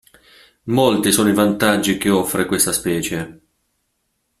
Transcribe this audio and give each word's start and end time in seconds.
Molti 0.63 1.11
sono 1.11 1.29
i 1.29 1.33
vantaggi 1.35 1.99
che 1.99 2.09
offre 2.09 2.47
questa 2.47 2.71
specie. 2.71 3.41